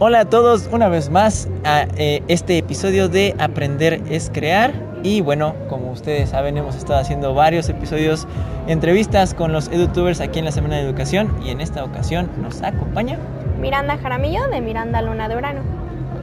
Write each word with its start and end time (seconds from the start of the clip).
Hola 0.00 0.20
a 0.20 0.24
todos, 0.24 0.68
una 0.72 0.88
vez 0.88 1.08
más 1.08 1.48
a 1.62 1.86
eh, 1.96 2.20
este 2.26 2.58
episodio 2.58 3.08
de 3.08 3.32
Aprender 3.38 4.02
es 4.10 4.28
Crear. 4.34 4.72
Y 5.04 5.20
bueno, 5.20 5.54
como 5.68 5.92
ustedes 5.92 6.30
saben, 6.30 6.56
hemos 6.56 6.74
estado 6.74 6.98
haciendo 6.98 7.32
varios 7.32 7.68
episodios, 7.68 8.26
entrevistas 8.66 9.34
con 9.34 9.52
los 9.52 9.68
edutubers 9.68 10.20
aquí 10.20 10.40
en 10.40 10.46
la 10.46 10.50
Semana 10.50 10.76
de 10.76 10.82
Educación. 10.82 11.32
Y 11.44 11.50
en 11.50 11.60
esta 11.60 11.84
ocasión 11.84 12.28
nos 12.42 12.60
acompaña 12.62 13.18
Miranda 13.60 13.96
Jaramillo 13.96 14.48
de 14.48 14.60
Miranda 14.60 15.00
Luna 15.00 15.28
de 15.28 15.36
Urano. 15.36 15.60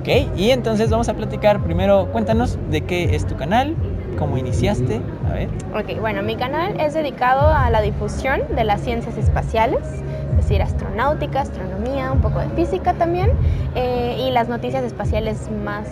Ok, 0.02 0.10
y 0.36 0.50
entonces 0.50 0.90
vamos 0.90 1.08
a 1.08 1.14
platicar 1.14 1.64
primero, 1.64 2.08
cuéntanos 2.12 2.60
de 2.72 2.82
qué 2.82 3.16
es 3.16 3.26
tu 3.26 3.38
canal, 3.38 3.76
cómo 4.20 4.38
iniciaste, 4.38 5.00
a 5.30 5.34
ver. 5.34 5.50
Ok, 5.74 5.98
bueno, 6.02 6.24
mi 6.24 6.36
canal 6.36 6.78
es 6.78 6.94
dedicado 6.94 7.48
a 7.48 7.70
la 7.70 7.82
difusión 7.82 8.42
de 8.54 8.66
las 8.66 8.82
ciencias 8.82 9.18
espaciales, 9.18 9.80
es 10.32 10.38
decir, 10.38 10.62
astronáutica, 10.62 11.42
astronomía, 11.42 12.12
un 12.12 12.22
poco 12.22 12.40
de 12.40 12.50
física 12.50 12.94
también, 12.94 13.32
eh, 13.76 14.18
y 14.20 14.32
las 14.32 14.50
noticias 14.50 14.84
espaciales 14.84 15.50
más 15.64 15.88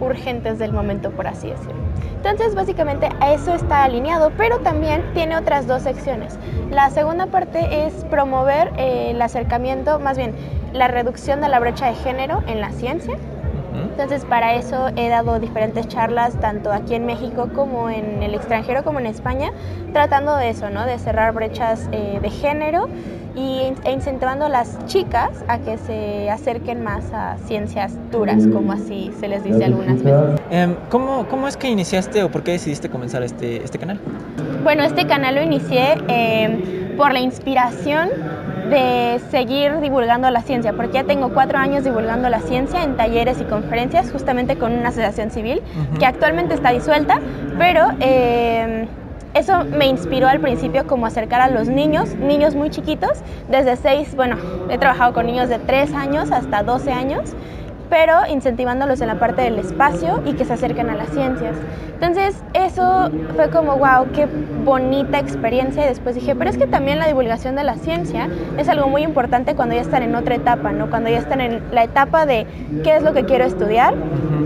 urgentes 0.00 0.58
del 0.58 0.72
momento, 0.72 1.10
por 1.10 1.26
así 1.26 1.48
decirlo. 1.48 1.86
Entonces, 2.16 2.54
básicamente 2.54 3.08
a 3.20 3.32
eso 3.32 3.54
está 3.54 3.84
alineado, 3.84 4.32
pero 4.36 4.58
también 4.58 5.02
tiene 5.14 5.36
otras 5.36 5.66
dos 5.66 5.82
secciones. 5.82 6.38
La 6.70 6.90
segunda 6.90 7.26
parte 7.26 7.86
es 7.86 7.92
promover 8.06 8.72
eh, 8.76 9.12
el 9.12 9.22
acercamiento, 9.22 9.98
más 10.00 10.16
bien 10.16 10.34
la 10.72 10.88
reducción 10.88 11.40
de 11.40 11.48
la 11.48 11.60
brecha 11.60 11.86
de 11.86 11.94
género 11.94 12.42
en 12.46 12.60
la 12.60 12.70
ciencia. 12.72 13.16
Entonces, 13.82 14.24
para 14.24 14.54
eso 14.54 14.88
he 14.96 15.08
dado 15.08 15.38
diferentes 15.38 15.88
charlas, 15.88 16.38
tanto 16.40 16.72
aquí 16.72 16.94
en 16.94 17.06
México 17.06 17.48
como 17.54 17.90
en 17.90 18.22
el 18.22 18.34
extranjero, 18.34 18.84
como 18.84 18.98
en 19.00 19.06
España, 19.06 19.50
tratando 19.92 20.36
de 20.36 20.50
eso, 20.50 20.70
¿no? 20.70 20.84
De 20.86 20.98
cerrar 20.98 21.32
brechas 21.32 21.88
eh, 21.92 22.18
de 22.20 22.30
género 22.30 22.88
y, 23.34 23.72
e 23.84 23.92
incentivando 23.92 24.46
a 24.46 24.48
las 24.48 24.84
chicas 24.86 25.30
a 25.48 25.58
que 25.58 25.78
se 25.78 26.30
acerquen 26.30 26.82
más 26.82 27.12
a 27.12 27.36
ciencias 27.46 27.94
duras, 28.10 28.46
como 28.52 28.72
así 28.72 29.12
se 29.20 29.28
les 29.28 29.44
dice 29.44 29.64
algunas 29.64 30.02
veces. 30.02 30.40
Em, 30.50 30.74
¿cómo, 30.90 31.26
¿Cómo 31.28 31.46
es 31.46 31.56
que 31.56 31.68
iniciaste 31.68 32.22
o 32.22 32.30
por 32.30 32.42
qué 32.42 32.52
decidiste 32.52 32.88
comenzar 32.88 33.22
este, 33.22 33.62
este 33.62 33.78
canal? 33.78 34.00
Bueno, 34.62 34.82
este 34.84 35.06
canal 35.06 35.34
lo 35.34 35.42
inicié 35.42 35.96
eh, 36.08 36.94
por 36.96 37.12
la 37.12 37.20
inspiración 37.20 38.08
de 38.70 39.20
seguir 39.30 39.80
divulgando 39.80 40.30
la 40.30 40.42
ciencia, 40.42 40.72
porque 40.72 40.94
ya 40.94 41.04
tengo 41.04 41.30
cuatro 41.30 41.58
años 41.58 41.84
divulgando 41.84 42.28
la 42.28 42.40
ciencia 42.40 42.82
en 42.82 42.96
talleres 42.96 43.40
y 43.40 43.44
conferencias, 43.44 44.10
justamente 44.10 44.56
con 44.56 44.72
una 44.72 44.88
asociación 44.88 45.30
civil 45.30 45.62
que 45.98 46.06
actualmente 46.06 46.54
está 46.54 46.70
disuelta, 46.70 47.20
pero 47.58 47.88
eh, 48.00 48.86
eso 49.34 49.64
me 49.64 49.86
inspiró 49.86 50.28
al 50.28 50.40
principio 50.40 50.86
como 50.86 51.06
acercar 51.06 51.40
a 51.40 51.48
los 51.48 51.68
niños, 51.68 52.14
niños 52.14 52.54
muy 52.54 52.70
chiquitos, 52.70 53.18
desde 53.50 53.76
seis, 53.76 54.14
bueno, 54.16 54.36
he 54.70 54.78
trabajado 54.78 55.12
con 55.12 55.26
niños 55.26 55.48
de 55.48 55.58
tres 55.58 55.92
años 55.94 56.30
hasta 56.32 56.62
12 56.62 56.90
años 56.92 57.34
pero 57.88 58.26
incentivándolos 58.28 59.00
en 59.00 59.08
la 59.08 59.18
parte 59.18 59.42
del 59.42 59.58
espacio 59.58 60.22
y 60.24 60.34
que 60.34 60.44
se 60.44 60.52
acerquen 60.52 60.90
a 60.90 60.94
las 60.94 61.08
ciencias. 61.10 61.54
Entonces, 62.00 62.36
eso 62.52 63.10
fue 63.34 63.48
como, 63.48 63.78
wow, 63.78 64.06
qué 64.14 64.28
bonita 64.64 65.18
experiencia. 65.18 65.86
Y 65.86 65.88
después 65.88 66.14
dije, 66.14 66.34
pero 66.34 66.50
es 66.50 66.58
que 66.58 66.66
también 66.66 66.98
la 66.98 67.06
divulgación 67.06 67.56
de 67.56 67.64
la 67.64 67.76
ciencia 67.76 68.28
es 68.58 68.68
algo 68.68 68.88
muy 68.88 69.02
importante 69.02 69.54
cuando 69.54 69.74
ya 69.74 69.80
están 69.80 70.02
en 70.02 70.14
otra 70.14 70.34
etapa, 70.34 70.72
¿no? 70.72 70.90
Cuando 70.90 71.08
ya 71.08 71.18
están 71.18 71.40
en 71.40 71.62
la 71.72 71.84
etapa 71.84 72.26
de 72.26 72.46
qué 72.84 72.96
es 72.96 73.02
lo 73.02 73.14
que 73.14 73.24
quiero 73.24 73.44
estudiar. 73.44 73.94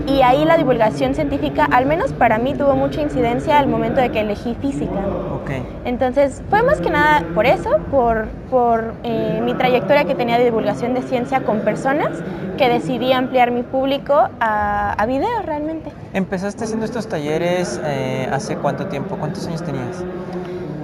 Y 0.07 0.21
ahí 0.21 0.45
la 0.45 0.55
divulgación 0.55 1.13
científica, 1.13 1.67
al 1.69 1.85
menos 1.85 2.13
para 2.13 2.37
mí, 2.37 2.53
tuvo 2.53 2.75
mucha 2.75 3.01
incidencia 3.01 3.59
al 3.59 3.67
momento 3.67 3.99
de 3.99 4.11
que 4.11 4.21
elegí 4.21 4.55
física. 4.61 5.01
Okay. 5.43 5.61
Entonces, 5.83 6.41
fue 6.49 6.63
más 6.63 6.79
que 6.79 6.89
nada 6.89 7.25
por 7.35 7.45
eso, 7.45 7.79
por, 7.91 8.27
por 8.49 8.93
eh, 9.03 9.41
mi 9.43 9.53
trayectoria 9.55 10.05
que 10.05 10.15
tenía 10.15 10.37
de 10.37 10.45
divulgación 10.45 10.93
de 10.93 11.01
ciencia 11.01 11.41
con 11.41 11.59
personas 11.59 12.09
que 12.57 12.69
decidí 12.69 13.11
ampliar 13.31 13.51
mi 13.51 13.63
público 13.63 14.27
a, 14.41 14.91
a 14.91 15.05
video 15.05 15.41
realmente. 15.45 15.89
¿Empezaste 16.13 16.65
haciendo 16.65 16.83
estos 16.83 17.07
talleres 17.07 17.79
eh, 17.85 18.27
hace 18.29 18.57
cuánto 18.57 18.87
tiempo? 18.87 19.15
¿Cuántos 19.15 19.47
años 19.47 19.63
tenías? 19.63 20.03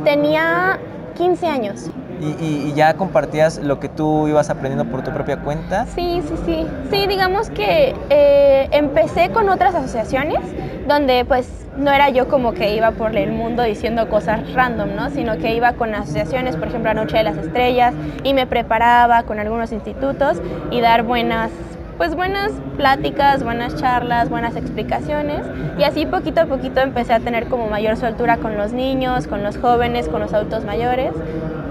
Tenía 0.05 0.79
15 1.17 1.45
años. 1.47 1.89
¿Y, 2.22 2.27
y, 2.41 2.69
y 2.69 2.73
ya 2.73 2.94
compartías 2.94 3.57
lo 3.59 3.81
que 3.81 3.89
tú 3.89 4.29
ibas 4.29 4.49
aprendiendo 4.49 4.89
por 4.89 5.03
tu 5.03 5.11
propia 5.11 5.39
cuenta? 5.41 5.88
Sí, 5.88 6.23
sí, 6.25 6.35
sí. 6.45 6.67
Sí, 6.89 7.05
digamos 7.07 7.49
que 7.49 7.94
eh, 8.09 8.69
empecé 8.72 9.29
con 9.31 9.49
otras 9.49 9.75
asociaciones 9.75 10.39
donde 10.88 11.25
pues 11.25 11.49
no 11.75 11.91
era 11.91 12.09
yo 12.11 12.29
como 12.29 12.53
que 12.53 12.73
iba 12.77 12.91
por 12.91 13.13
el 13.17 13.33
mundo 13.33 13.61
diciendo 13.61 14.07
cosas 14.09 14.53
random, 14.53 14.95
¿no? 14.95 15.09
Sino 15.09 15.38
que 15.38 15.53
iba 15.53 15.73
con 15.73 15.93
asociaciones, 15.93 16.55
por 16.55 16.69
ejemplo, 16.69 16.93
la 16.93 17.01
Noche 17.01 17.17
de 17.17 17.23
las 17.23 17.35
Estrellas, 17.35 17.93
y 18.23 18.33
me 18.33 18.47
preparaba 18.47 19.23
con 19.23 19.38
algunos 19.38 19.73
institutos 19.73 20.41
y 20.72 20.79
dar 20.79 21.03
buenas 21.03 21.51
pues 21.97 22.16
buenas 22.16 22.52
pláticas, 22.78 23.44
buenas 23.44 23.75
charlas, 23.75 24.30
buenas 24.30 24.56
explicaciones 24.56 25.46
y 25.78 25.84
así 25.84 26.06
poquito 26.06 26.41
a 26.41 26.46
poquito 26.46 26.80
empecé 26.80 27.13
a 27.13 27.19
tener 27.19 27.47
como 27.47 27.68
mayor 27.69 27.97
soltura 27.97 28.38
con 28.38 28.56
los 28.58 28.72
niños, 28.72 29.28
con 29.28 29.44
los 29.44 29.58
jóvenes, 29.58 30.08
con 30.08 30.22
los 30.22 30.34
adultos 30.34 30.63
mayores. 30.63 31.12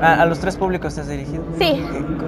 ¿A, 0.03 0.23
a 0.23 0.27
los 0.27 0.41
tres 0.41 0.57
públicos 0.57 0.95
te 0.95 1.01
has 1.01 1.09
dirigido? 1.09 1.45
Sí. 1.59 1.83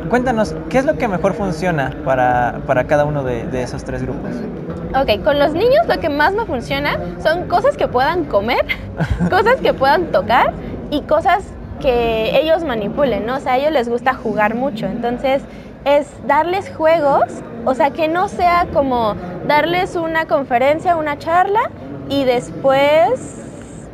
Cuéntanos, 0.09 0.55
¿qué 0.71 0.79
es 0.79 0.85
lo 0.85 0.97
que 0.97 1.09
mejor 1.09 1.35
funciona 1.35 1.93
para, 2.05 2.61
para 2.67 2.87
cada 2.87 3.05
uno 3.05 3.25
de, 3.25 3.45
de, 3.47 3.63
esos 3.63 3.85
tres 3.85 4.03
grupos? 4.03 4.31
Ok, 4.95 5.23
con 5.23 5.39
los 5.39 5.53
niños 5.53 5.87
lo 5.87 6.01
que 6.01 6.09
más 6.09 6.35
me 6.35 6.45
funciona 6.47 6.97
son 7.23 7.47
cosas 7.49 7.77
que 7.77 7.89
puedan 7.89 8.25
comer, 8.25 8.65
cosas 9.31 9.57
que 9.61 9.75
puedan 9.75 10.07
tocar 10.07 10.55
y 10.91 11.03
cosas 11.03 11.45
que 11.81 12.41
ellos 12.41 12.65
manipulen, 12.65 13.27
¿no? 13.27 13.37
O 13.37 13.41
sea, 13.41 13.53
a 13.53 13.57
ellos 13.59 13.73
les 13.73 13.89
gusta 13.89 14.15
jugar 14.15 14.55
mucho, 14.55 14.87
entonces 14.87 15.43
es 15.85 16.09
darles 16.27 16.71
juegos, 16.75 17.25
o 17.69 17.75
sea, 17.75 17.91
que 17.91 18.09
no 18.09 18.29
sea 18.29 18.67
como 18.73 19.15
darles 19.47 19.95
una 19.95 20.25
conferencia, 20.25 20.97
una 20.97 21.19
charla 21.19 21.71
y 22.09 22.25
después 22.25 23.45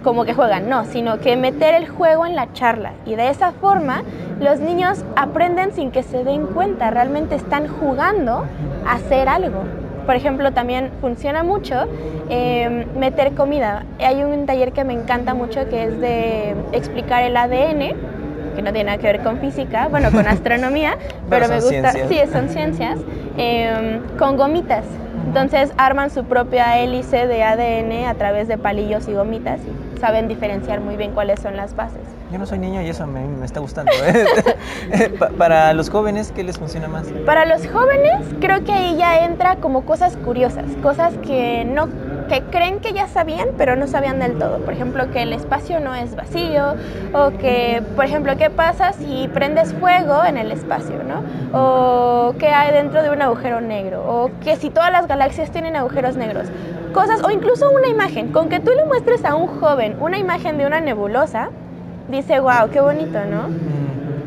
como 0.05 0.25
que 0.25 0.33
juegan, 0.33 0.69
no, 0.69 0.85
sino 0.85 1.19
que 1.19 1.37
meter 1.37 1.75
el 1.75 1.89
juego 1.89 2.25
en 2.25 2.37
la 2.37 2.53
charla 2.53 2.93
y 3.05 3.17
de 3.17 3.31
esa 3.31 3.51
forma 3.51 4.05
los 4.39 4.61
niños 4.61 5.05
aprenden 5.17 5.73
sin 5.73 5.91
que 5.91 6.05
se 6.05 6.23
den 6.23 6.47
cuenta, 6.47 6.91
realmente 6.91 7.35
están 7.35 7.67
jugando 7.67 8.45
a 8.87 8.93
hacer 8.93 9.29
algo. 9.29 9.65
Por 10.07 10.15
ejemplo, 10.15 10.53
también 10.53 10.93
funciona 11.01 11.43
mucho 11.43 11.87
eh, 12.29 12.87
meter 12.97 13.33
comida. 13.33 13.87
Hay 13.99 14.23
un 14.23 14.47
taller 14.47 14.71
que 14.73 14.85
me 14.85 14.93
encanta 14.93 15.35
mucho 15.35 15.69
que 15.69 15.85
es 15.85 15.99
de 15.99 16.55
explicar 16.73 17.25
el 17.25 17.37
ADN, 17.37 17.97
que 18.55 18.63
no 18.63 18.73
tiene 18.73 18.85
nada 18.85 18.99
que 18.99 19.07
ver 19.07 19.23
con 19.23 19.39
física, 19.39 19.89
bueno, 19.89 20.11
con 20.11 20.27
astronomía, 20.29 20.97
pero, 21.29 21.47
pero 21.47 21.49
me 21.49 21.61
gusta, 21.61 21.93
ciencias. 21.93 22.09
sí, 22.09 22.33
son 22.33 22.49
ciencias, 22.49 22.99
eh, 23.37 24.01
con 24.19 24.37
gomitas. 24.37 24.85
Entonces 25.27 25.73
arman 25.77 26.11
su 26.11 26.25
propia 26.25 26.79
hélice 26.79 27.27
de 27.27 27.43
ADN 27.43 28.07
a 28.07 28.15
través 28.15 28.47
de 28.47 28.59
palillos 28.59 29.09
y 29.09 29.15
gomitas 29.15 29.61
y 29.61 29.99
saben 29.99 30.29
diferenciar 30.29 30.81
muy 30.81 30.97
bien 30.97 31.13
cuáles 31.13 31.41
son 31.41 31.57
las 31.57 31.75
bases. 31.75 32.03
Yo 32.31 32.39
no 32.39 32.47
soy 32.47 32.59
niño 32.59 32.83
y 32.83 32.89
eso 32.89 33.07
me, 33.07 33.27
me 33.27 33.47
está 33.47 33.61
gustando. 33.61 33.93
¿eh? 34.05 34.27
Para 35.39 35.73
los 35.73 35.91
jóvenes, 35.91 36.33
¿qué 36.35 36.43
les 36.43 36.59
funciona 36.59 36.89
más? 36.89 37.07
Para 37.27 37.47
los 37.47 37.67
jóvenes, 37.67 38.27
creo 38.41 38.65
que 38.65 38.73
ahí 38.73 38.97
ya 38.97 39.25
entra 39.25 39.57
como 39.57 39.85
cosas 39.85 40.17
curiosas, 40.17 40.65
cosas 40.83 41.15
que 41.19 41.65
no 41.65 41.89
que 42.29 42.43
creen 42.43 42.81
que 42.81 42.93
ya 42.93 43.07
sabían, 43.09 43.49
pero 43.57 43.77
no 43.77 43.87
sabían 43.87 44.19
del 44.19 44.39
todo. 44.39 44.59
Por 44.59 44.75
ejemplo, 44.75 45.11
que 45.11 45.23
el 45.23 45.33
espacio 45.33 45.81
no 45.81 45.95
es 45.95 46.15
vacío, 46.17 46.75
o 47.13 47.31
que, 47.39 47.83
por 47.97 48.05
ejemplo, 48.05 48.37
qué 48.37 48.51
pasa 48.51 48.93
si 48.93 49.29
prendes 49.33 49.73
fuego 49.75 50.25
en 50.25 50.37
el 50.37 50.51
espacio, 50.53 51.03
¿no? 51.03 51.23
O 51.59 52.35
qué 52.39 52.49
hay 52.49 52.73
dentro 52.73 53.03
de 53.03 53.11
un 53.11 53.23
agujero 53.23 53.61
negro, 53.61 54.05
o 54.07 54.31
que 54.43 54.57
si 54.57 54.71
todas 54.71 54.91
las 54.91 55.07
galaxias 55.07 55.51
tienen 55.51 55.77
agujeros 55.77 56.17
negros. 56.17 56.49
Cosas, 56.93 57.23
o 57.25 57.31
incluso 57.31 57.71
una 57.71 57.89
imagen. 57.89 58.33
Con 58.33 58.49
que 58.49 58.61
tú 58.61 58.71
le 58.77 58.85
muestres 58.85 59.25
a 59.25 59.35
un 59.35 59.47
joven 59.47 59.97
una 60.01 60.19
imagen 60.19 60.59
de 60.59 60.67
una 60.67 60.81
nebulosa, 60.81 61.51
dice, 62.09 62.41
wow, 62.41 62.71
qué 62.73 62.81
bonito, 62.81 63.19
¿no? 63.25 63.49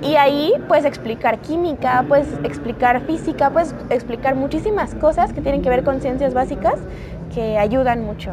Y 0.01 0.15
ahí 0.15 0.53
puedes 0.67 0.85
explicar 0.85 1.39
química, 1.39 2.05
puedes 2.07 2.27
explicar 2.43 3.01
física, 3.01 3.49
puedes 3.49 3.73
explicar 3.89 4.35
muchísimas 4.35 4.93
cosas 4.95 5.33
que 5.33 5.41
tienen 5.41 5.63
que 5.63 5.69
ver 5.69 5.83
con 5.83 6.01
ciencias 6.01 6.33
básicas 6.35 6.75
que 7.33 7.57
ayudan 7.57 8.03
mucho. 8.03 8.31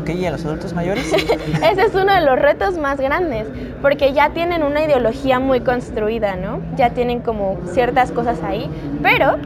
Ok, 0.00 0.10
¿y 0.10 0.26
a 0.26 0.30
los 0.30 0.44
adultos 0.44 0.72
mayores? 0.72 1.12
Ese 1.12 1.82
es 1.82 1.94
uno 1.94 2.14
de 2.14 2.20
los 2.22 2.38
retos 2.38 2.78
más 2.78 3.00
grandes, 3.00 3.48
porque 3.82 4.12
ya 4.12 4.30
tienen 4.30 4.62
una 4.62 4.84
ideología 4.84 5.40
muy 5.40 5.60
construida, 5.60 6.36
¿no? 6.36 6.60
Ya 6.76 6.90
tienen 6.90 7.20
como 7.20 7.58
ciertas 7.72 8.12
cosas 8.12 8.42
ahí, 8.42 8.70
pero 9.02 9.36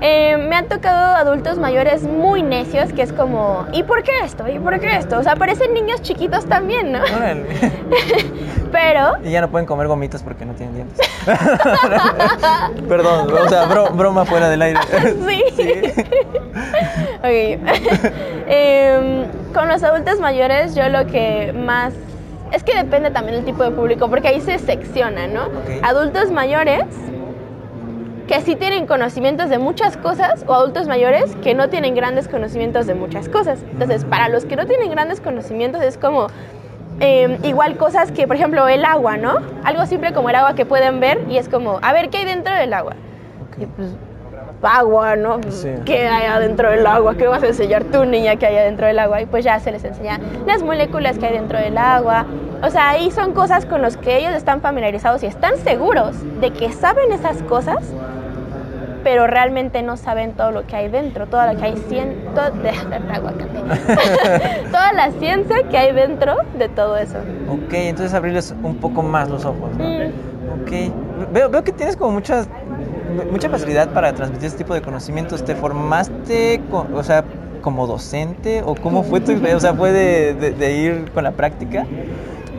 eh, 0.00 0.36
me 0.36 0.54
han 0.54 0.68
tocado 0.68 1.16
adultos 1.16 1.58
mayores 1.58 2.02
muy 2.02 2.42
necios 2.42 2.92
que 2.92 3.02
es 3.02 3.12
como, 3.12 3.66
¿y 3.72 3.82
por 3.82 4.02
qué 4.02 4.12
esto? 4.24 4.48
¿Y 4.48 4.58
por 4.58 4.78
qué 4.78 4.96
esto? 4.96 5.18
O 5.18 5.22
sea, 5.22 5.34
parecen 5.36 5.74
niños 5.74 6.02
chiquitos 6.02 6.46
también, 6.46 6.92
¿no? 6.92 7.00
Pero... 8.72 9.16
Y 9.24 9.30
ya 9.30 9.40
no 9.40 9.50
pueden 9.50 9.66
comer 9.66 9.88
gomitas 9.88 10.22
porque 10.22 10.44
no 10.44 10.52
tienen 10.54 10.74
dientes. 10.76 11.08
Perdón, 12.88 13.32
o 13.32 13.48
sea, 13.48 13.66
bro, 13.66 13.90
broma 13.90 14.24
fuera 14.24 14.48
del 14.48 14.62
aire. 14.62 14.80
sí. 15.28 15.44
sí. 15.56 15.72
ok. 17.18 17.24
eh, 18.46 19.26
con 19.52 19.68
los 19.68 19.82
adultos 19.82 20.20
mayores 20.20 20.74
yo 20.74 20.88
lo 20.88 21.06
que 21.06 21.52
más... 21.52 21.94
Es 22.52 22.62
que 22.62 22.74
depende 22.74 23.10
también 23.10 23.36
del 23.36 23.44
tipo 23.44 23.62
de 23.62 23.72
público, 23.72 24.08
porque 24.08 24.28
ahí 24.28 24.40
se 24.40 24.58
secciona, 24.58 25.26
¿no? 25.26 25.48
Okay. 25.64 25.80
Adultos 25.82 26.30
mayores 26.30 26.86
que 28.28 28.42
sí 28.42 28.56
tienen 28.56 28.86
conocimientos 28.86 29.48
de 29.48 29.58
muchas 29.58 29.96
cosas 29.96 30.44
o 30.46 30.54
adultos 30.54 30.86
mayores 30.86 31.34
que 31.42 31.54
no 31.54 31.70
tienen 31.70 31.94
grandes 31.94 32.28
conocimientos 32.28 32.86
de 32.86 32.94
muchas 32.94 33.28
cosas. 33.28 33.58
Entonces, 33.72 34.04
para 34.04 34.28
los 34.28 34.44
que 34.44 34.54
no 34.54 34.66
tienen 34.66 34.90
grandes 34.90 35.20
conocimientos 35.20 35.82
es 35.82 35.96
como 35.96 36.26
em, 37.00 37.38
igual 37.42 37.78
cosas 37.78 38.12
que, 38.12 38.26
por 38.26 38.36
ejemplo, 38.36 38.68
el 38.68 38.84
agua, 38.84 39.16
¿no? 39.16 39.38
Algo 39.64 39.86
simple 39.86 40.12
como 40.12 40.28
el 40.28 40.36
agua 40.36 40.54
que 40.54 40.66
pueden 40.66 41.00
ver 41.00 41.22
y 41.30 41.38
es 41.38 41.48
como, 41.48 41.80
a 41.80 41.92
ver, 41.94 42.10
¿qué 42.10 42.18
hay 42.18 42.24
dentro 42.26 42.54
del 42.54 42.74
agua? 42.74 42.94
Y 43.56 43.64
pues, 43.64 43.96
agua, 44.62 45.16
¿no? 45.16 45.40
¿Qué 45.86 46.06
hay 46.06 46.26
adentro 46.26 46.70
del 46.70 46.86
agua? 46.86 47.14
¿Qué 47.14 47.26
vas 47.26 47.42
a 47.42 47.46
enseñar 47.46 47.84
tú, 47.84 48.04
niña, 48.04 48.36
que 48.36 48.44
hay 48.44 48.56
adentro 48.56 48.86
del 48.86 48.98
agua? 48.98 49.22
Y 49.22 49.26
pues 49.26 49.42
ya 49.42 49.58
se 49.60 49.70
les 49.70 49.84
enseña 49.84 50.20
las 50.46 50.62
moléculas 50.62 51.18
que 51.18 51.26
hay 51.26 51.32
dentro 51.32 51.58
del 51.58 51.78
agua. 51.78 52.26
O 52.62 52.68
sea, 52.68 52.90
ahí 52.90 53.10
son 53.10 53.32
cosas 53.32 53.64
con 53.64 53.80
las 53.80 53.96
que 53.96 54.18
ellos 54.18 54.32
están 54.34 54.60
familiarizados 54.60 55.22
y 55.22 55.26
están 55.26 55.56
seguros 55.58 56.16
de 56.40 56.50
que 56.50 56.72
saben 56.72 57.12
esas 57.12 57.42
cosas 57.44 57.78
pero 59.02 59.26
realmente 59.26 59.82
no 59.82 59.96
saben 59.96 60.32
todo 60.32 60.50
lo 60.50 60.66
que 60.66 60.76
hay 60.76 60.88
dentro, 60.88 61.26
toda 61.26 61.52
lo 61.52 61.58
que 61.58 61.66
hay 61.66 61.74
toda 64.70 64.92
la 64.92 65.10
ciencia 65.18 65.62
que 65.70 65.78
hay 65.78 65.92
dentro 65.92 66.36
de 66.58 66.68
todo 66.68 66.96
eso. 66.96 67.18
Ok, 67.48 67.72
entonces 67.72 68.14
abrirles 68.14 68.54
un 68.62 68.76
poco 68.76 69.02
más 69.02 69.28
los 69.28 69.44
ojos, 69.44 69.70
¿no? 69.76 69.84
Mm. 69.84 70.62
Ok, 70.62 70.70
veo, 71.32 71.50
veo 71.50 71.64
que 71.64 71.72
tienes 71.72 71.96
como 71.96 72.12
muchas, 72.12 72.48
mucha 73.30 73.48
facilidad 73.48 73.88
para 73.88 74.12
transmitir 74.12 74.46
este 74.46 74.58
tipo 74.58 74.74
de 74.74 74.82
conocimientos. 74.82 75.44
¿Te 75.44 75.54
formaste, 75.54 76.60
o 76.70 77.02
sea, 77.02 77.24
como 77.60 77.86
docente 77.86 78.62
o 78.64 78.74
cómo 78.74 79.02
fue 79.02 79.20
tu, 79.20 79.32
o 79.32 79.60
sea, 79.60 79.74
fue 79.74 79.92
de 79.92 80.76
ir 80.76 81.10
con 81.12 81.24
la 81.24 81.32
práctica? 81.32 81.86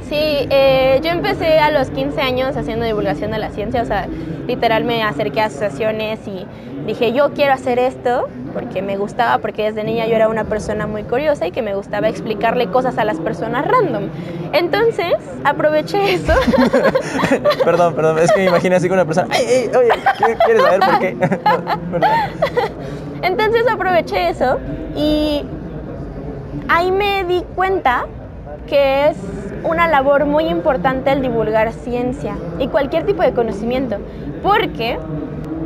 Sí, 0.10 0.16
eh, 0.50 1.00
yo 1.04 1.12
empecé 1.12 1.60
a 1.60 1.70
los 1.70 1.92
15 1.92 2.20
años 2.20 2.58
haciendo 2.58 2.84
divulgación 2.84 3.30
de 3.30 3.38
la 3.38 3.52
ciencia, 3.52 3.84
o 3.84 3.86
sea, 3.86 4.08
literal 4.48 4.84
me 4.84 5.04
acerqué 5.04 5.40
a 5.42 5.46
asociaciones 5.46 6.20
y 6.28 6.48
dije, 6.88 7.14
yo 7.14 7.32
quiero 7.36 7.54
hacer 7.54 7.78
esto 7.78 8.28
porque 8.56 8.82
me 8.82 8.98
gustaba, 8.98 9.38
porque 9.38 9.66
desde 9.66 9.84
niña 9.84 10.08
yo 10.08 10.16
era 10.16 10.28
una 10.28 10.46
persona 10.46 10.88
muy 10.88 11.04
curiosa 11.04 11.46
y 11.46 11.52
que 11.52 11.62
me 11.62 11.76
gustaba 11.76 12.10
explicarle 12.10 12.66
cosas 12.72 12.98
a 12.98 13.04
las 13.04 13.20
personas 13.20 13.68
random. 13.68 14.10
Entonces, 14.52 15.14
aproveché 15.44 16.16
eso. 16.16 16.34
perdón, 17.64 17.94
perdón, 17.94 18.18
es 18.18 18.32
que 18.32 18.40
me 18.40 18.48
imagino 18.48 18.78
así 18.78 18.90
con 18.90 18.98
una 18.98 19.06
persona, 19.06 19.28
¡ay, 19.32 19.70
oye, 19.78 19.90
¿quieres 20.44 20.64
saber 20.64 20.80
por 20.80 21.00
qué? 21.00 21.18
Entonces 23.22 23.62
aproveché 23.72 24.30
eso 24.30 24.58
y 24.96 25.46
ahí 26.68 26.90
me 26.90 27.26
di 27.26 27.44
cuenta 27.56 28.08
que 28.68 29.10
es 29.10 29.18
una 29.64 29.88
labor 29.88 30.26
muy 30.26 30.46
importante 30.46 31.12
el 31.12 31.22
divulgar 31.22 31.72
ciencia 31.72 32.36
y 32.60 32.68
cualquier 32.68 33.06
tipo 33.06 33.22
de 33.22 33.34
conocimiento, 33.34 33.98
porque 34.42 34.98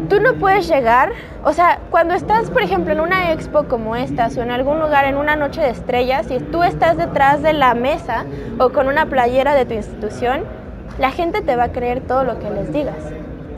tú 0.09 0.19
no 0.19 0.33
puedes 0.35 0.67
llegar, 0.67 1.11
o 1.43 1.53
sea, 1.53 1.79
cuando 1.89 2.13
estás, 2.13 2.49
por 2.49 2.61
ejemplo, 2.61 2.93
en 2.93 2.99
una 2.99 3.31
expo 3.31 3.63
como 3.63 3.95
esta 3.95 4.27
o 4.27 4.41
en 4.41 4.51
algún 4.51 4.79
lugar 4.79 5.05
en 5.05 5.17
una 5.17 5.35
noche 5.35 5.61
de 5.61 5.69
estrellas 5.69 6.29
y 6.29 6.39
tú 6.39 6.63
estás 6.63 6.97
detrás 6.97 7.41
de 7.41 7.53
la 7.53 7.73
mesa 7.73 8.25
o 8.59 8.69
con 8.69 8.87
una 8.87 9.07
playera 9.07 9.55
de 9.55 9.65
tu 9.65 9.73
institución, 9.73 10.43
la 10.99 11.11
gente 11.11 11.41
te 11.41 11.55
va 11.55 11.65
a 11.65 11.71
creer 11.71 12.01
todo 12.01 12.23
lo 12.23 12.39
que 12.39 12.49
les 12.49 12.71
digas. 12.71 12.95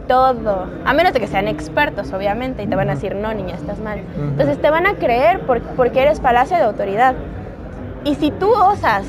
Todo. 0.08 0.68
A 0.86 0.94
menos 0.94 1.14
de 1.14 1.20
que 1.20 1.28
sean 1.28 1.48
expertos, 1.48 2.14
obviamente, 2.14 2.62
y 2.62 2.68
te 2.68 2.76
van 2.76 2.90
a 2.90 2.94
decir, 2.94 3.16
no, 3.16 3.34
niña, 3.34 3.56
estás 3.56 3.80
mal. 3.80 4.02
Entonces 4.16 4.62
te 4.62 4.70
van 4.70 4.86
a 4.86 4.94
creer 4.94 5.42
porque 5.76 6.02
eres 6.02 6.20
palacio 6.20 6.58
de 6.58 6.64
autoridad. 6.64 7.16
Y 8.04 8.14
si 8.16 8.30
tú 8.30 8.52
osas 8.52 9.04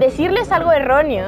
decirles 0.00 0.50
algo 0.50 0.72
erróneo, 0.72 1.26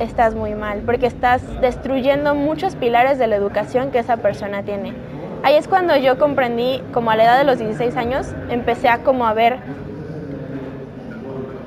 estás 0.00 0.34
muy 0.34 0.54
mal, 0.54 0.80
porque 0.86 1.06
estás 1.06 1.42
destruyendo 1.60 2.34
muchos 2.34 2.74
pilares 2.74 3.18
de 3.18 3.26
la 3.26 3.36
educación 3.36 3.90
que 3.90 3.98
esa 3.98 4.16
persona 4.16 4.62
tiene. 4.62 4.94
Ahí 5.42 5.54
es 5.54 5.68
cuando 5.68 5.94
yo 5.96 6.18
comprendí, 6.18 6.82
como 6.92 7.10
a 7.10 7.16
la 7.16 7.24
edad 7.24 7.38
de 7.38 7.44
los 7.44 7.58
16 7.58 7.94
años, 7.96 8.34
empecé 8.48 8.88
a 8.88 9.04
como 9.04 9.26
a 9.26 9.34
ver 9.34 9.58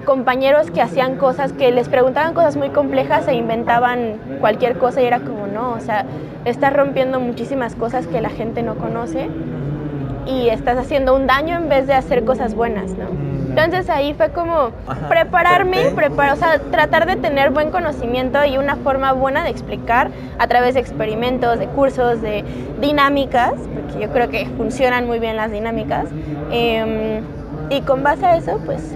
compañeros 0.06 0.72
que 0.72 0.82
hacían 0.82 1.18
cosas, 1.18 1.54
que 1.54 1.72
les 1.72 1.88
preguntaban 1.88 2.34
cosas 2.34 2.58
muy 2.58 2.70
complejas 2.70 3.28
e 3.28 3.36
inventaban 3.36 4.18
cualquier 4.40 4.80
cosa 4.80 5.04
y 5.04 5.06
era 5.06 5.20
como, 5.20 5.46
no, 5.46 5.74
o 5.74 5.80
sea, 5.82 6.04
estás 6.46 6.74
rompiendo 6.74 7.20
muchísimas 7.20 7.76
cosas 7.76 8.08
que 8.08 8.20
la 8.22 8.30
gente 8.30 8.64
no 8.64 8.74
conoce 8.76 9.30
y 10.26 10.50
estás 10.50 10.80
haciendo 10.80 11.16
un 11.16 11.28
daño 11.28 11.58
en 11.58 11.70
vez 11.70 11.86
de 11.86 11.94
hacer 11.94 12.26
cosas 12.26 12.56
buenas, 12.56 12.92
¿no? 12.94 13.29
Entonces 13.64 13.90
ahí 13.90 14.14
fue 14.14 14.30
como 14.30 14.72
prepararme, 15.08 15.88
o 15.88 16.36
sea, 16.36 16.60
tratar 16.72 17.06
de 17.06 17.16
tener 17.16 17.52
buen 17.52 17.72
conocimiento 17.72 18.44
y 18.46 18.58
una 18.58 18.76
forma 18.78 19.14
buena 19.14 19.44
de 19.44 19.50
explicar 19.50 20.12
a 20.38 20.48
través 20.48 20.74
de 20.74 20.80
experimentos, 20.80 21.60
de 21.60 21.68
cursos, 21.68 22.22
de 22.22 22.44
dinámicas, 22.80 23.54
porque 23.74 24.06
yo 24.06 24.12
creo 24.12 24.30
que 24.30 24.48
funcionan 24.58 25.08
muy 25.08 25.20
bien 25.20 25.36
las 25.36 25.52
dinámicas. 25.52 26.06
Em, 26.52 27.24
y 27.70 27.82
con 27.82 28.04
base 28.04 28.26
a 28.26 28.38
eso, 28.38 28.60
pues 28.66 28.94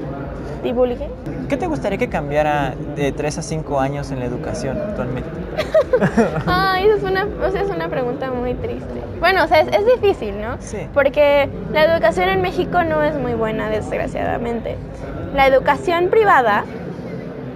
divulgué. 0.63 1.09
¿Qué 1.49 1.57
te 1.57 1.67
gustaría 1.67 1.97
que 1.97 2.09
cambiara 2.09 2.73
de 2.95 3.11
3 3.11 3.37
a 3.37 3.41
5 3.41 3.79
años 3.79 4.11
en 4.11 4.19
la 4.19 4.25
educación 4.25 4.77
actualmente? 4.77 5.42
Ay, 6.45 6.87
esa 6.87 6.95
es 6.97 7.03
una, 7.03 7.27
es 7.47 7.69
una 7.69 7.89
pregunta 7.89 8.31
muy 8.31 8.53
triste. 8.55 9.01
Bueno, 9.19 9.43
o 9.43 9.47
sea, 9.47 9.61
es, 9.61 9.85
difícil, 9.85 10.41
¿no? 10.41 10.57
Sí. 10.59 10.87
Porque 10.93 11.49
la 11.71 11.85
educación 11.85 12.29
en 12.29 12.41
México 12.41 12.83
no 12.83 13.03
es 13.03 13.15
muy 13.15 13.33
buena, 13.33 13.69
desgraciadamente. 13.69 14.77
La 15.33 15.47
educación 15.47 16.09
privada 16.09 16.63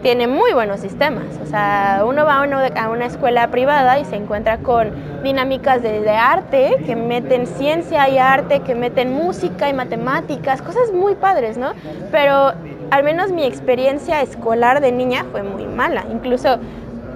tiene 0.02 0.28
muy 0.28 0.54
buenos 0.54 0.80
sistemas. 0.80 1.26
O 1.44 1.46
sea, 1.46 2.04
uno 2.08 2.26
va 2.26 2.44
a 2.44 2.90
una, 2.90 3.06
escuela 3.06 3.50
privada 3.50 4.00
y 4.00 4.06
se 4.06 4.16
encuentra 4.16 4.60
con 4.60 4.92
dinámicas 5.24 5.82
de, 5.82 6.02
de, 6.02 6.12
arte 6.12 6.78
que 6.86 6.96
meten 6.96 7.48
ciencia 7.48 8.08
y 8.08 8.18
arte, 8.18 8.62
que 8.62 8.76
meten 8.76 9.12
música 9.12 9.68
y 9.70 9.74
matemáticas, 9.74 10.62
cosas 10.62 10.94
muy 10.94 11.16
padres, 11.16 11.58
¿no? 11.58 11.72
Pero 12.12 12.54
al 12.92 13.04
menos 13.04 13.32
mi 13.32 13.46
experiencia 13.46 14.22
escolar 14.22 14.82
de 14.82 14.92
niña 14.92 15.26
fue 15.32 15.44
muy 15.44 15.66
mala. 15.66 16.06
Incluso 16.12 16.60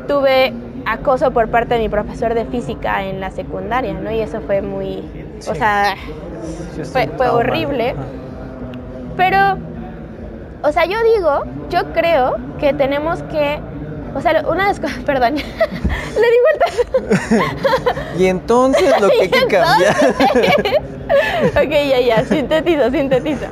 tuve 0.08 0.54
acoso 0.86 1.32
por 1.32 1.50
parte 1.50 1.76
de 1.76 1.80
mi 1.82 1.90
profesor 1.90 2.34
de 2.34 2.46
física 2.46 3.04
en 3.04 3.20
la 3.20 3.32
secundaria, 3.32 3.94
¿no? 3.94 4.12
Y 4.12 4.22
eso 4.22 4.42
fue 4.42 4.62
muy, 4.62 5.04
o 5.48 5.56
sea, 5.56 5.96
fue, 6.92 7.08
fue 7.18 7.30
horrible. 7.30 7.96
Pero, 9.18 9.58
o 10.64 10.72
sea, 10.72 10.86
yo 10.86 10.98
digo, 11.16 11.44
yo 11.70 11.94
creo 11.94 12.38
que 12.60 12.74
tenemos 12.74 13.22
que, 13.24 13.60
o 14.16 14.22
sea, 14.22 14.44
una 14.48 14.64
de 14.64 14.70
las 14.70 14.80
cosas, 14.80 15.00
perdón, 15.06 15.36
le 15.36 15.42
di 15.42 16.38
vueltas. 16.44 17.96
y 18.20 18.26
entonces 18.28 19.00
lo 19.00 19.10
que 19.10 19.22
hay 19.22 19.30
que 19.30 19.40
cambiar. 19.48 19.96
ok, 21.52 21.72
ya, 21.72 22.00
ya, 22.00 22.26
sintetizo, 22.26 22.90
sintetizo. 22.90 23.46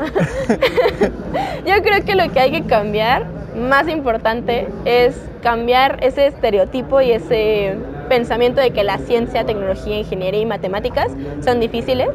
yo 1.65 1.83
creo 1.83 2.05
que 2.05 2.15
lo 2.15 2.31
que 2.31 2.39
hay 2.39 2.51
que 2.51 2.65
cambiar, 2.65 3.25
más 3.55 3.87
importante, 3.87 4.67
es 4.85 5.15
cambiar 5.41 5.97
ese 6.03 6.27
estereotipo 6.27 7.01
y 7.01 7.11
ese 7.11 7.75
pensamiento 8.07 8.61
de 8.61 8.71
que 8.71 8.83
la 8.83 8.97
ciencia, 8.97 9.45
tecnología, 9.45 9.99
ingeniería 9.99 10.41
y 10.41 10.45
matemáticas 10.45 11.11
son 11.41 11.59
difíciles 11.59 12.09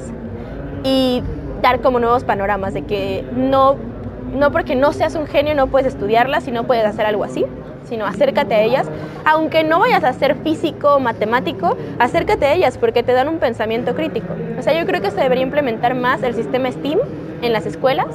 y 0.82 1.22
dar 1.62 1.80
como 1.80 1.98
nuevos 1.98 2.24
panoramas 2.24 2.74
de 2.74 2.82
que 2.82 3.24
no, 3.34 3.76
no 4.34 4.52
porque 4.52 4.74
no 4.74 4.92
seas 4.92 5.14
un 5.14 5.26
genio 5.26 5.54
no 5.54 5.68
puedes 5.68 5.88
estudiarlas 5.88 6.46
y 6.46 6.50
no 6.50 6.64
puedes 6.64 6.84
hacer 6.84 7.06
algo 7.06 7.24
así, 7.24 7.46
sino 7.88 8.06
acércate 8.06 8.54
a 8.54 8.62
ellas. 8.62 8.86
Aunque 9.24 9.64
no 9.64 9.78
vayas 9.78 10.04
a 10.04 10.12
ser 10.12 10.36
físico 10.36 10.96
o 10.96 11.00
matemático, 11.00 11.76
acércate 11.98 12.46
a 12.46 12.54
ellas 12.54 12.76
porque 12.76 13.02
te 13.02 13.12
dan 13.12 13.28
un 13.28 13.38
pensamiento 13.38 13.94
crítico. 13.94 14.34
O 14.58 14.62
sea, 14.62 14.78
yo 14.78 14.86
creo 14.86 15.00
que 15.00 15.10
se 15.10 15.20
debería 15.20 15.44
implementar 15.44 15.94
más 15.94 16.22
el 16.22 16.34
sistema 16.34 16.70
STEAM 16.70 16.98
en 17.40 17.52
las 17.52 17.66
escuelas 17.66 18.08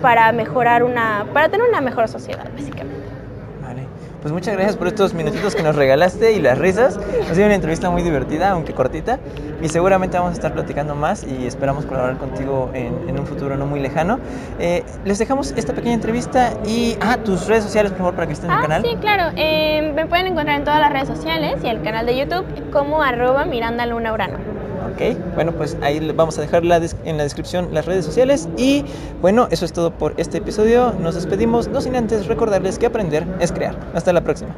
para 0.00 0.30
mejorar 0.32 0.84
una, 0.84 1.26
para 1.32 1.48
tener 1.48 1.68
una 1.68 1.80
mejor 1.80 2.08
sociedad, 2.08 2.48
básicamente. 2.54 3.17
Pues 4.20 4.32
muchas 4.32 4.54
gracias 4.54 4.76
por 4.76 4.88
estos 4.88 5.14
minutitos 5.14 5.54
que 5.54 5.62
nos 5.62 5.76
regalaste 5.76 6.32
y 6.32 6.40
las 6.40 6.58
risas. 6.58 6.98
Ha 6.98 7.34
sido 7.34 7.46
una 7.46 7.54
entrevista 7.54 7.88
muy 7.88 8.02
divertida, 8.02 8.50
aunque 8.50 8.74
cortita. 8.74 9.20
Y 9.62 9.68
seguramente 9.68 10.18
vamos 10.18 10.32
a 10.32 10.34
estar 10.34 10.52
platicando 10.52 10.96
más 10.96 11.24
y 11.24 11.46
esperamos 11.46 11.84
colaborar 11.86 12.18
contigo 12.18 12.70
en, 12.74 13.18
un 13.18 13.26
futuro 13.26 13.56
no 13.56 13.66
muy 13.66 13.80
lejano. 13.80 14.18
Eh, 14.58 14.84
les 15.04 15.18
dejamos 15.18 15.52
esta 15.56 15.72
pequeña 15.72 15.94
entrevista 15.94 16.52
y, 16.66 16.96
ah, 17.00 17.18
tus 17.18 17.46
redes 17.46 17.64
sociales, 17.64 17.92
por 17.92 17.98
favor, 17.98 18.14
para 18.14 18.26
que 18.26 18.32
estén 18.32 18.50
en 18.50 18.56
el 18.56 18.58
ah, 18.58 18.62
canal. 18.62 18.82
Sí, 18.82 18.96
claro. 19.00 19.32
Eh, 19.36 19.92
me 19.94 20.06
pueden 20.06 20.28
encontrar 20.28 20.58
en 20.58 20.64
todas 20.64 20.80
las 20.80 20.92
redes 20.92 21.08
sociales 21.08 21.56
y 21.62 21.68
el 21.68 21.82
canal 21.82 22.06
de 22.06 22.16
YouTube 22.16 22.70
como 22.72 23.02
arroba 23.02 23.44
Miranda 23.44 23.86
Luna 23.86 24.12
Urano. 24.12 24.57
Bueno, 25.34 25.52
pues 25.52 25.76
ahí 25.82 26.00
vamos 26.14 26.38
a 26.38 26.40
dejar 26.40 26.62
en 26.62 27.16
la 27.16 27.22
descripción 27.22 27.68
las 27.72 27.86
redes 27.86 28.04
sociales. 28.04 28.48
Y 28.56 28.84
bueno, 29.20 29.48
eso 29.50 29.64
es 29.64 29.72
todo 29.72 29.90
por 29.92 30.14
este 30.16 30.38
episodio. 30.38 30.94
Nos 31.00 31.14
despedimos, 31.14 31.68
no 31.68 31.80
sin 31.80 31.96
antes 31.96 32.26
recordarles 32.26 32.78
que 32.78 32.86
aprender 32.86 33.26
es 33.40 33.52
crear. 33.52 33.76
Hasta 33.94 34.12
la 34.12 34.22
próxima. 34.22 34.50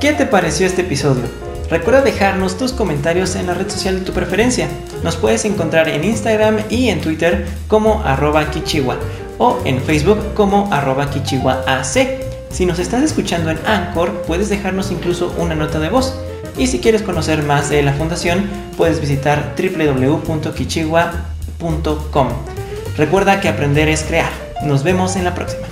¿Qué 0.00 0.12
te 0.12 0.26
pareció 0.26 0.66
este 0.66 0.82
episodio? 0.82 1.22
Recuerda 1.70 2.00
dejarnos 2.00 2.56
tus 2.56 2.72
comentarios 2.72 3.36
en 3.36 3.46
la 3.46 3.54
red 3.54 3.68
social 3.68 3.98
de 3.98 4.04
tu 4.04 4.12
preferencia. 4.12 4.68
Nos 5.04 5.16
puedes 5.16 5.44
encontrar 5.44 5.88
en 5.88 6.02
Instagram 6.02 6.58
y 6.70 6.88
en 6.88 7.00
Twitter 7.00 7.46
como 7.68 8.02
arroba 8.02 8.50
kichiwa 8.50 8.96
o 9.38 9.58
en 9.64 9.80
Facebook 9.80 10.18
como 10.34 10.72
arroba 10.72 11.10
kichiwaac. 11.10 11.84
Si 12.50 12.64
nos 12.64 12.78
estás 12.78 13.02
escuchando 13.02 13.50
en 13.50 13.58
Anchor, 13.66 14.22
puedes 14.22 14.48
dejarnos 14.48 14.90
incluso 14.90 15.34
una 15.38 15.54
nota 15.54 15.78
de 15.78 15.90
voz. 15.90 16.18
Y 16.58 16.66
si 16.66 16.80
quieres 16.80 17.02
conocer 17.02 17.44
más 17.44 17.70
de 17.70 17.82
la 17.82 17.92
fundación, 17.92 18.50
puedes 18.76 19.00
visitar 19.00 19.54
www.kichigua.com. 19.56 22.28
Recuerda 22.96 23.40
que 23.40 23.48
aprender 23.48 23.88
es 23.88 24.02
crear. 24.02 24.32
Nos 24.64 24.82
vemos 24.82 25.14
en 25.16 25.24
la 25.24 25.34
próxima. 25.34 25.66